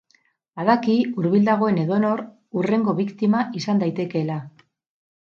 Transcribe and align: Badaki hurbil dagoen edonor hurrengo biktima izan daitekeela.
Badaki 0.59 0.95
hurbil 1.09 1.45
dagoen 1.51 1.79
edonor 1.83 2.25
hurrengo 2.57 2.99
biktima 3.05 3.47
izan 3.63 3.87
daitekeela. 3.87 4.45